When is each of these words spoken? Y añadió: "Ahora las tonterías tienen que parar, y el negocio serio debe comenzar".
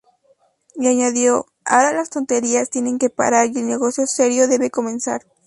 Y 0.77 0.87
añadió: 0.87 1.45
"Ahora 1.63 1.93
las 1.93 2.09
tonterías 2.09 2.71
tienen 2.71 2.97
que 2.97 3.11
parar, 3.11 3.49
y 3.53 3.59
el 3.59 3.67
negocio 3.67 4.07
serio 4.07 4.47
debe 4.47 4.71
comenzar". 4.71 5.21